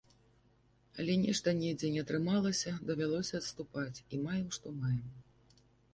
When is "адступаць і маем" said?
3.41-4.47